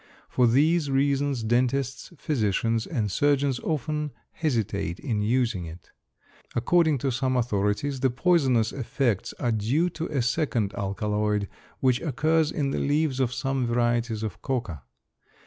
[0.29, 5.91] For these reasons dentists, physicians, and surgeons often hesitate in using it.
[6.55, 11.47] According to some authorities the poisonous effects are due to a second alkaloid
[11.81, 14.81] which occurs in the leaves of some varieties of coca.